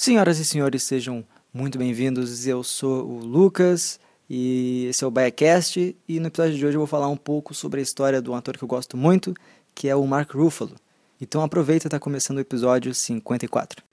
[0.00, 1.22] Senhoras e senhores, sejam
[1.52, 2.46] muito bem-vindos.
[2.46, 4.00] Eu sou o Lucas
[4.30, 5.94] e esse é o Biacast.
[6.08, 8.34] E no episódio de hoje eu vou falar um pouco sobre a história de um
[8.34, 9.34] ator que eu gosto muito,
[9.74, 10.74] que é o Mark Ruffalo.
[11.20, 13.89] Então aproveita, está começando o episódio 54.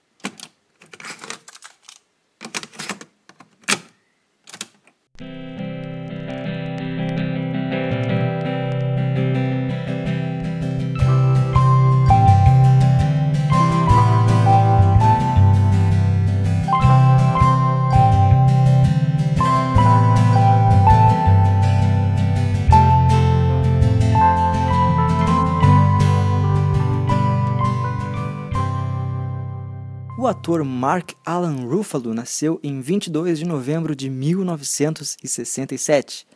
[30.20, 36.26] O ator Mark Alan Ruffalo nasceu em 22 de novembro de 1967.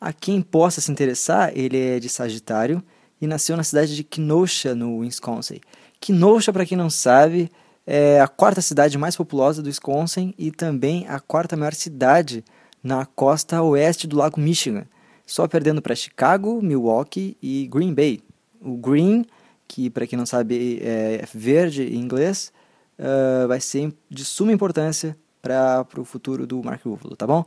[0.00, 2.82] A quem possa se interessar, ele é de Sagitário
[3.20, 5.60] e nasceu na cidade de Kenosha, no Wisconsin.
[6.00, 7.50] Kenosha, para quem não sabe,
[7.86, 12.42] é a quarta cidade mais populosa do Wisconsin e também a quarta maior cidade
[12.82, 14.86] na costa oeste do Lago Michigan,
[15.26, 18.22] só perdendo para Chicago, Milwaukee e Green Bay.
[18.58, 19.26] O Green,
[19.68, 22.50] que para quem não sabe é verde em inglês,
[22.98, 27.44] uh, vai ser de suma importância para o futuro do Mark Ruffalo, tá bom?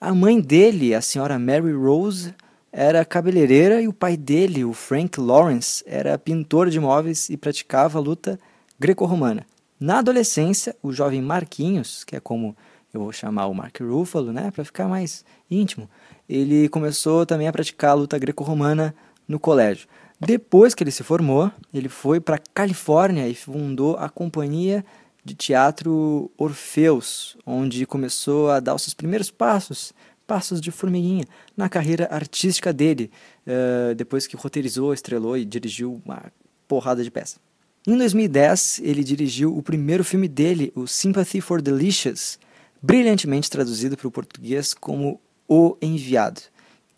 [0.00, 2.34] A mãe dele, a senhora Mary Rose,
[2.72, 7.98] era cabeleireira e o pai dele, o Frank Lawrence, era pintor de móveis e praticava
[7.98, 8.38] luta
[8.78, 9.46] greco-romana.
[9.78, 12.56] Na adolescência, o jovem Marquinhos, que é como
[12.92, 15.88] eu vou chamar o Mark Ruffalo, né, para ficar mais íntimo,
[16.28, 18.94] ele começou também a praticar a luta greco-romana
[19.26, 19.88] no colégio.
[20.20, 24.84] Depois que ele se formou, ele foi para Califórnia e fundou a companhia
[25.24, 29.94] de teatro Orfeus, onde começou a dar os seus primeiros passos,
[30.26, 31.24] passos de formiguinha,
[31.56, 33.10] na carreira artística dele,
[33.46, 36.30] uh, depois que roteirizou, estrelou e dirigiu uma
[36.68, 37.38] porrada de peça.
[37.86, 42.38] Em 2010, ele dirigiu o primeiro filme dele, o Sympathy for Delicious,
[42.82, 46.42] brilhantemente traduzido para o português como O Enviado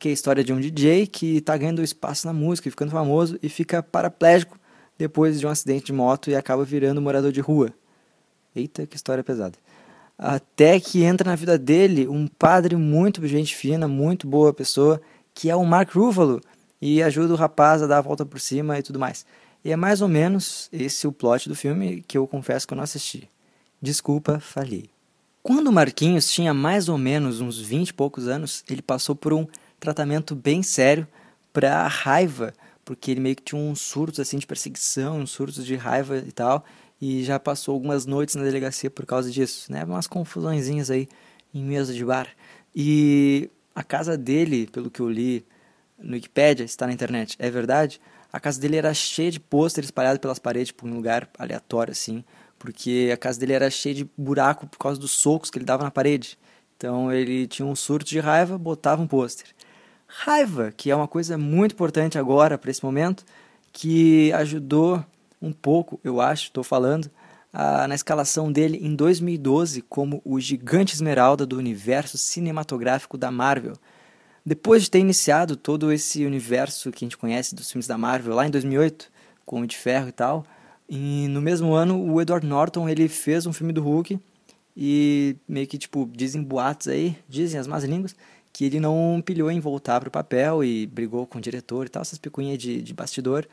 [0.03, 2.91] que é a história de um DJ que está ganhando espaço na música e ficando
[2.91, 4.59] famoso e fica paraplégico
[4.99, 7.72] depois de um acidente de moto e acaba virando morador de rua.
[8.53, 9.56] Eita, que história pesada.
[10.19, 15.00] Até que entra na vida dele um padre muito gente fina, muito boa pessoa,
[15.32, 16.41] que é o Mark Ruffalo,
[16.81, 19.25] e ajuda o rapaz a dar a volta por cima e tudo mais.
[19.65, 22.76] E é mais ou menos esse o plot do filme que eu confesso que eu
[22.76, 23.31] não assisti.
[23.81, 24.91] Desculpa, falhei.
[25.44, 29.32] Quando o Marquinhos tinha mais ou menos uns 20 e poucos anos, ele passou por
[29.32, 29.47] um
[29.82, 31.06] tratamento bem sério
[31.53, 32.54] para raiva,
[32.84, 36.32] porque ele meio que tinha uns surtos assim de perseguição, uns surtos de raiva e
[36.32, 36.65] tal,
[37.00, 39.84] e já passou algumas noites na delegacia por causa disso, né?
[39.84, 41.09] Umas confusõezinhas aí
[41.53, 42.28] em mesa de bar.
[42.75, 45.44] E a casa dele, pelo que eu li
[45.99, 48.00] no Wikipedia, está na internet, é verdade?
[48.32, 52.25] A casa dele era cheia de pôster espalhados pelas paredes, por um lugar aleatório assim,
[52.59, 55.82] porque a casa dele era cheia de buraco por causa dos socos que ele dava
[55.82, 56.38] na parede.
[56.76, 59.47] Então ele tinha um surto de raiva, botava um pôster
[60.15, 63.25] raiva, que é uma coisa muito importante agora para esse momento,
[63.73, 65.05] que ajudou
[65.41, 67.11] um pouco, eu acho, estou falando,
[67.53, 73.75] a, na escalação dele em 2012 como o gigante esmeralda do universo cinematográfico da Marvel.
[74.45, 78.34] Depois de ter iniciado todo esse universo que a gente conhece dos filmes da Marvel
[78.34, 79.11] lá em 2008,
[79.47, 80.44] com o de Ferro e tal,
[80.89, 84.21] e no mesmo ano o Edward Norton ele fez um filme do Hulk
[84.77, 88.15] e meio que tipo dizem boatos aí, dizem as más línguas,
[88.62, 91.89] que ele não pilhou em voltar para o papel e brigou com o diretor e
[91.89, 93.45] tal, essas picuinhas de, de bastidor.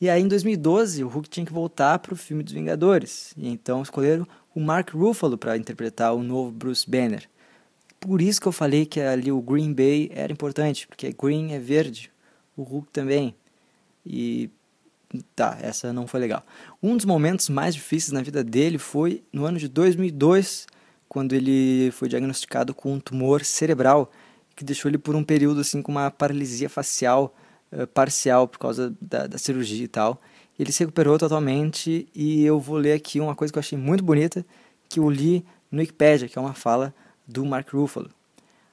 [0.00, 3.32] E aí, em 2012, o Hulk tinha que voltar para o filme dos Vingadores.
[3.36, 7.28] E então escolheram o Mark Ruffalo para interpretar o novo Bruce Banner.
[8.00, 11.60] Por isso que eu falei que ali o Green Bay era importante, porque Green é
[11.60, 12.10] verde,
[12.56, 13.36] o Hulk também.
[14.04, 14.50] E
[15.36, 16.42] tá, essa não foi legal.
[16.82, 20.66] Um dos momentos mais difíceis na vida dele foi no ano de 2002,
[21.08, 24.10] quando ele foi diagnosticado com um tumor cerebral
[24.60, 27.34] que deixou ele por um período assim com uma paralisia facial
[27.72, 30.20] uh, parcial por causa da, da cirurgia e tal.
[30.58, 34.04] Ele se recuperou totalmente e eu vou ler aqui uma coisa que eu achei muito
[34.04, 34.44] bonita,
[34.86, 36.94] que eu li no Wikipedia, que é uma fala
[37.26, 38.10] do Mark Ruffalo.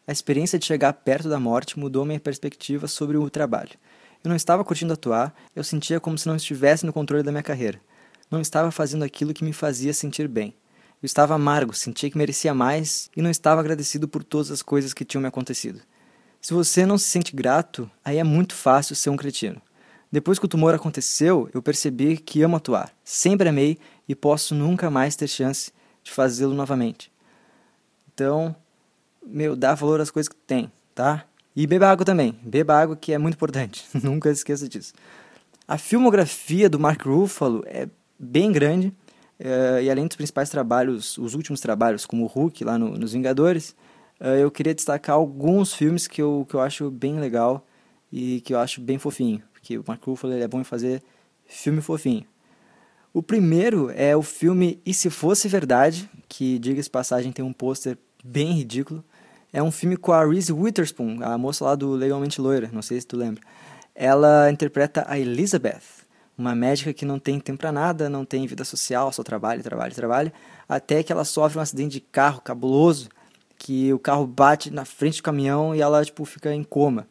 [0.06, 3.72] A experiência de chegar perto da morte mudou minha perspectiva sobre o trabalho.
[4.22, 7.44] Eu não estava curtindo atuar, eu sentia como se não estivesse no controle da minha
[7.44, 7.80] carreira.
[8.30, 10.54] Não estava fazendo aquilo que me fazia sentir bem.
[11.08, 14.94] Eu estava amargo, sentia que merecia mais e não estava agradecido por todas as coisas
[14.94, 15.80] que tinham me acontecido.
[16.42, 19.62] Se você não se sente grato, aí é muito fácil ser um cretino.
[20.12, 22.92] Depois que o tumor aconteceu, eu percebi que amo atuar.
[23.06, 25.72] Sempre amei e posso nunca mais ter chance
[26.04, 27.10] de fazê-lo novamente.
[28.14, 28.54] Então,
[29.26, 31.24] meu, dá valor às coisas que tem, tá?
[31.56, 32.38] E beba água também.
[32.44, 33.86] Beba água que é muito importante.
[34.04, 34.94] nunca esqueça disso.
[35.66, 37.88] A filmografia do Mark Ruffalo é
[38.20, 38.94] bem grande
[39.40, 43.14] Uh, e além dos principais trabalhos, os últimos trabalhos, como o Hulk lá no, nos
[43.14, 43.76] Vingadores,
[44.20, 47.66] uh, eu queria destacar alguns filmes que eu, que eu acho bem legal
[48.12, 49.42] e que eu acho bem fofinho.
[49.54, 51.04] Porque o Mark Ruffalo é bom em fazer
[51.46, 52.26] filme fofinho.
[53.14, 57.98] O primeiro é o filme E Se Fosse Verdade, que, diga-se passagem, tem um pôster
[58.24, 59.04] bem ridículo.
[59.52, 63.00] É um filme com a Reese Witherspoon, a moça lá do Legalmente Loira, não sei
[63.00, 63.42] se tu lembra.
[63.96, 66.06] Ela interpreta a Elizabeth,
[66.38, 69.94] uma médica que não tem tempo para nada, não tem vida social, só trabalha, trabalha,
[69.94, 70.34] trabalha,
[70.70, 73.10] até que ela sofre um acidente de carro cabuloso,
[73.58, 77.08] que o carro bate na frente do caminhão e ela tipo fica em coma.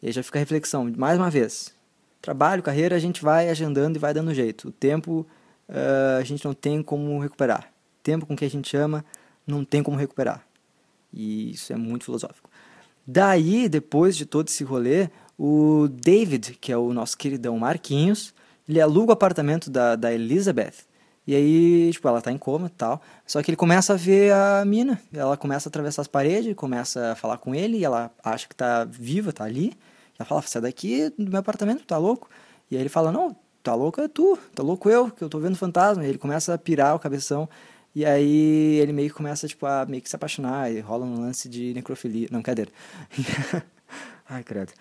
[0.00, 1.74] E aí já fica a reflexão, mais uma vez,
[2.22, 4.68] trabalho, carreira, a gente vai agendando e vai dando jeito.
[4.68, 5.26] O tempo
[5.68, 7.72] uh, a gente não tem como recuperar.
[8.02, 9.04] Tempo com que a gente ama
[9.46, 10.46] não tem como recuperar.
[11.12, 12.48] E isso é muito filosófico.
[13.06, 18.32] Daí, depois de todo esse rolê, o David, que é o nosso queridão Marquinhos,
[18.70, 20.74] ele aluga o apartamento da, da Elizabeth.
[21.26, 23.02] E aí, tipo, ela tá em coma e tal.
[23.26, 25.00] Só que ele começa a ver a mina.
[25.12, 27.78] Ela começa a atravessar as paredes, começa a falar com ele.
[27.78, 29.72] E ela acha que tá viva, tá ali.
[30.16, 32.30] Ela fala, sai daqui do meu apartamento, tá louco?
[32.70, 35.40] E aí ele fala, não, tá louco é tu, tá louco eu, que eu tô
[35.40, 36.04] vendo fantasma.
[36.04, 37.48] E ele começa a pirar o cabeção.
[37.92, 40.72] E aí ele meio que começa, tipo, a meio que se apaixonar.
[40.72, 42.28] E rola um lance de necrofilia.
[42.30, 42.68] Não, cadê?
[44.30, 44.72] Ai, credo.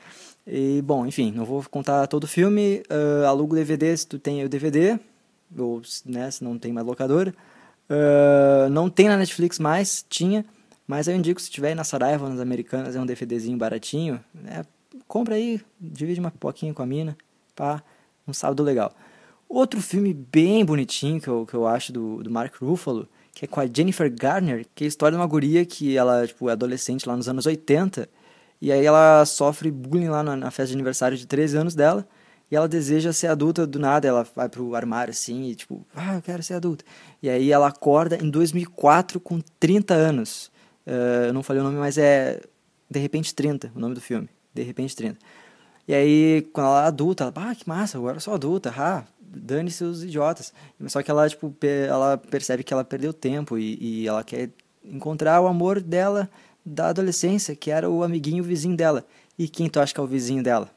[0.45, 2.83] E, bom, enfim, não vou contar todo o filme.
[2.87, 4.99] Uh, aluga o DVD se tu tem o DVD.
[5.57, 7.33] Ou, né, se não tem mais locadora.
[7.89, 10.45] Uh, não tem na Netflix mais, tinha.
[10.85, 14.23] Mas eu indico, se tiver na Saraiva, nas Americanas, é um DVDzinho baratinho.
[14.35, 14.63] Né,
[15.07, 17.17] compra aí, divide uma pipoquinha com a mina.
[17.55, 17.81] Pá,
[18.27, 18.93] um sábado legal.
[19.47, 23.47] Outro filme bem bonitinho que eu, que eu acho do, do Mark Ruffalo, que é
[23.47, 26.51] com a Jennifer Garner, que é a história de uma guria que ela tipo, é
[26.51, 28.07] adolescente lá nos anos 80,
[28.61, 32.07] e aí ela sofre bullying lá na, na festa de aniversário de 13 anos dela,
[32.51, 36.15] e ela deseja ser adulta do nada, ela vai pro armário assim e tipo, ah,
[36.15, 36.83] eu quero ser adulta.
[37.21, 40.51] E aí ela acorda em 2004 com 30 anos.
[40.85, 42.41] Uh, eu não falei o nome, mas é
[42.89, 44.27] De Repente 30, o nome do filme.
[44.53, 45.19] De Repente 30.
[45.87, 49.03] E aí, quando ela é adulta, ela, ah, que massa, agora eu sou adulta, ah,
[49.19, 50.53] dane seus idiotas.
[50.87, 54.49] Só que ela, tipo, ela percebe que ela perdeu tempo e, e ela quer
[54.83, 56.29] encontrar o amor dela
[56.65, 59.05] da adolescência, que era o amiguinho vizinho dela.
[59.37, 60.69] E quem tu acha que é o vizinho dela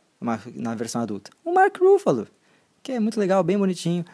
[0.54, 1.30] na versão adulta?
[1.44, 2.28] O Mark Ruffalo,
[2.82, 4.04] que é muito legal, bem bonitinho.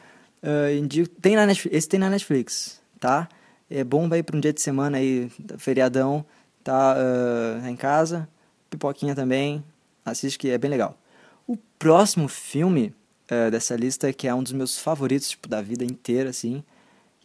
[0.43, 3.29] Uh, tem na Netflix, esse tem na Netflix, tá?
[3.69, 6.25] É bom ir para um dia de semana aí, feriadão,
[6.65, 8.29] tá uh, em casa,
[8.71, 9.63] pipoquinha também,
[10.05, 10.99] assiste que é bem legal.
[11.47, 12.95] O próximo filme
[13.31, 16.63] uh, dessa lista, que é um dos meus favoritos tipo, da vida inteira, assim,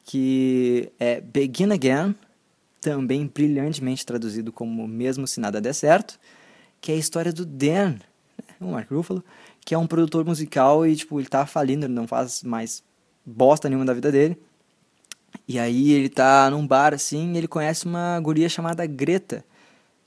[0.04, 2.16] que é Begin Again,
[2.84, 6.20] também brilhantemente traduzido como Mesmo Se Nada Der Certo,
[6.82, 8.00] que é a história do Dan, né,
[8.60, 9.24] o Mark Ruffalo,
[9.66, 12.84] que é um produtor musical e, tipo, ele tá falindo, ele não faz mais
[13.26, 14.38] bosta nenhuma da vida dele.
[15.48, 19.46] E aí ele tá num bar, assim, e ele conhece uma guria chamada Greta,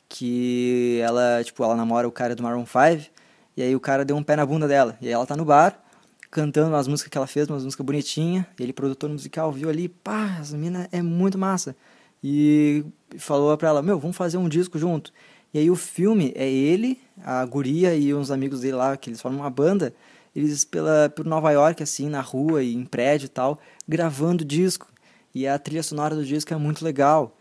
[0.07, 3.11] que ela, tipo, ela namora o cara do Maroon 5,
[3.57, 4.99] e aí o cara deu um pé na bunda dela.
[5.01, 5.83] E aí ela tá no bar,
[6.31, 8.45] cantando umas músicas que ela fez, umas músicas bonitinhas.
[8.61, 11.75] Ele, produtor musical, viu ali, pá, essa mina é muito massa.
[12.23, 12.85] E
[13.19, 15.13] falou pra ela, meu, vamos fazer um disco junto.
[15.53, 19.21] E aí o filme é ele, a guria e uns amigos dele lá, que eles
[19.21, 19.95] formam uma banda,
[20.35, 23.59] eles pela, por Nova York, assim, na rua e em prédio e tal,
[23.89, 24.87] gravando disco.
[25.35, 27.37] E a trilha sonora do disco é muito legal.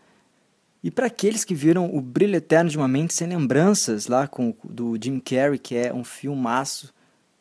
[0.82, 4.54] E para aqueles que viram O Brilho Eterno de uma Mente Sem Lembranças, lá com
[4.62, 6.94] do Jim Carrey, que é um filmaço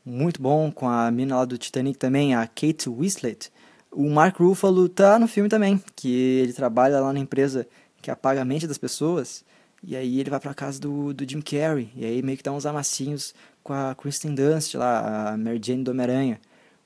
[0.03, 3.51] muito bom, com a mina lá do Titanic também, a Kate Winslet,
[3.95, 6.11] o Mark Ruffalo tá no filme também, que
[6.41, 7.67] ele trabalha lá na empresa
[8.01, 9.43] que apaga a mente das pessoas,
[9.81, 12.51] e aí ele vai pra casa do, do Jim Carrey, e aí meio que dá
[12.51, 13.33] uns amassinhos
[13.63, 16.39] com a Kristen Dunst lá, a Mary Jane do Homem-Aranha.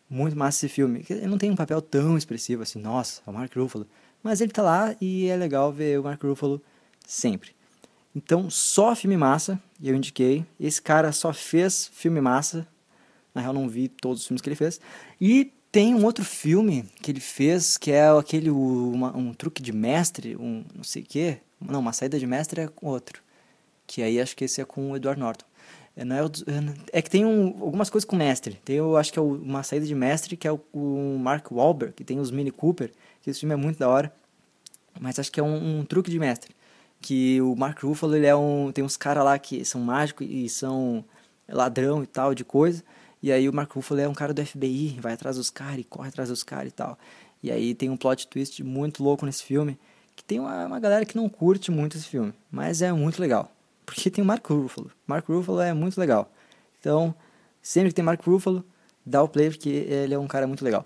[0.09, 1.05] Muito massa esse filme.
[1.09, 3.85] Ele não tem um papel tão expressivo assim, nossa, é o Mark Ruffalo.
[4.23, 6.61] Mas ele tá lá e é legal ver o Mark Ruffalo
[7.05, 7.51] sempre.
[8.15, 10.45] Então, só filme massa, e eu indiquei.
[10.59, 12.67] Esse cara só fez filme massa.
[13.33, 14.79] Na real, não vi todos os filmes que ele fez.
[15.19, 19.71] E tem um outro filme que ele fez, que é aquele uma, um truque de
[19.71, 21.37] mestre, um não sei o quê.
[21.61, 23.21] Não, uma saída de mestre é outro.
[23.85, 25.45] Que aí acho que esse é com o Edward Norton.
[25.95, 26.31] É, não é, o,
[26.93, 28.59] é que tem um, algumas coisas com mestre.
[28.63, 31.93] Tem, eu acho que é uma saída de mestre, que é o, o Mark Wahlberg,
[31.93, 34.13] que tem os Mini Cooper que esse filme é muito da hora.
[34.99, 36.55] Mas acho que é um, um truque de mestre.
[37.01, 38.71] Que o Mark Ruffalo, ele é um...
[38.71, 41.03] Tem uns caras lá que são mágicos e são
[41.47, 42.83] ladrão e tal, de coisa.
[43.21, 45.83] E aí o Mark Ruffalo é um cara do FBI, vai atrás dos caras e
[45.83, 46.97] corre atrás dos caras e tal.
[47.43, 49.77] E aí tem um plot twist muito louco nesse filme,
[50.15, 53.51] que tem uma, uma galera que não curte muito esse filme, mas é muito legal.
[53.85, 54.91] Porque tem o Mark Ruffalo.
[55.07, 56.31] Mark Ruffalo é muito legal.
[56.79, 57.13] Então,
[57.61, 58.63] sempre que tem Mark Ruffalo,
[59.05, 60.85] dá o play porque ele é um cara muito legal.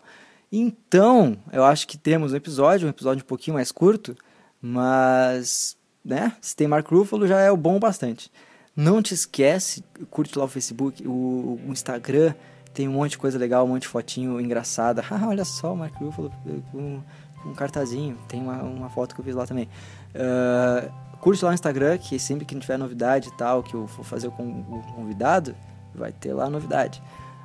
[0.52, 4.16] Então, eu acho que temos um episódio, um episódio um pouquinho mais curto,
[4.62, 5.75] mas,
[6.06, 8.32] né, se tem Mark Ruffalo já é o bom bastante.
[8.75, 12.34] Não te esquece, curte lá o Facebook, o, o Instagram,
[12.74, 15.03] tem um monte de coisa legal, um monte de fotinho engraçada.
[15.12, 16.32] Ah, olha só o Mark Ruffalo
[16.72, 17.01] com
[17.46, 19.70] um cartazinho, tem uma, uma foto que eu fiz lá também.
[20.15, 24.03] Uh, curte lá o Instagram, que sempre que tiver novidade e tal, que eu for
[24.03, 25.56] fazer com o convidado,
[25.94, 27.01] vai ter lá novidade.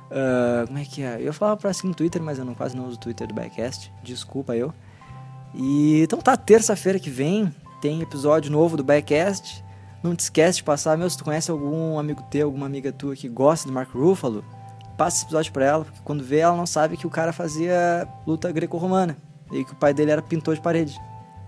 [0.09, 1.19] Uh, como é que é?
[1.21, 3.33] Eu falava pra seguir no Twitter, mas eu não, quase não uso o Twitter do
[3.33, 3.91] Backcast.
[4.03, 4.73] Desculpa eu.
[5.53, 9.63] E então tá, terça-feira que vem tem episódio novo do Backcast.
[10.01, 13.15] Não te esquece de passar, meu, se tu conhece algum amigo teu, alguma amiga tua
[13.15, 14.43] que gosta do Mark Ruffalo,
[14.97, 18.07] passa esse episódio pra ela, porque quando vê ela não sabe que o cara fazia
[18.25, 19.17] luta greco-romana
[19.51, 20.99] e que o pai dele era pintor de parede,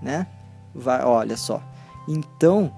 [0.02, 0.28] né?
[0.76, 1.62] Vai, olha só.
[2.08, 2.74] Então,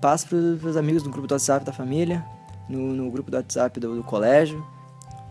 [0.00, 2.24] passa pros, pros amigos do grupo do WhatsApp da família,
[2.68, 4.64] no, no grupo do WhatsApp do, do colégio,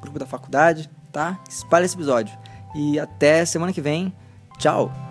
[0.01, 1.39] grupo da faculdade, tá?
[1.50, 2.38] Espalha esse episódio.
[2.75, 4.13] E até semana que vem.
[4.58, 5.08] Tchau!